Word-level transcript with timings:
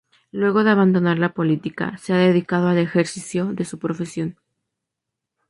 Luego 0.31 0.63
de 0.63 0.71
abandonar 0.71 1.19
la 1.19 1.35
política, 1.35 1.95
se 1.99 2.13
ha 2.13 2.17
dedicado 2.17 2.69
al 2.69 2.79
ejercicio 2.79 3.53
de 3.53 3.65
su 3.65 3.77
profesión. 3.77 4.35